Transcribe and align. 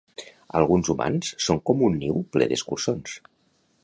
Alguns 0.59 0.87
humans 0.93 1.29
són 1.47 1.61
com 1.71 1.83
un 1.89 1.99
niu 2.05 2.17
ple 2.37 2.47
d'escurçons 2.53 3.15